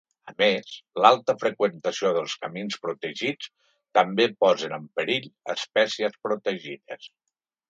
A 0.29 0.31
més, 0.41 0.69
l’alta 1.05 1.35
freqüentació 1.43 2.13
dels 2.15 2.33
camins 2.45 2.79
protegits 2.85 3.51
també 3.99 4.27
posen 4.47 4.75
en 4.79 4.89
perill 5.01 5.29
espècies 5.57 6.19
protegides. 6.29 7.09